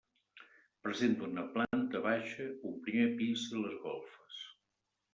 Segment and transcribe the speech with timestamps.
[0.87, 4.43] Presenta una planta baixa, un primer pis i les golfes.